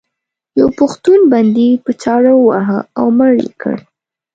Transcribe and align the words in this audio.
یو 0.59 0.67
پښتون 0.79 1.19
بندي 1.31 1.69
په 1.83 1.91
چاړه 2.01 2.31
وواهه 2.37 2.79
او 2.99 3.05
مړ 3.17 3.33
یې 3.43 3.51
کړ. 3.61 3.75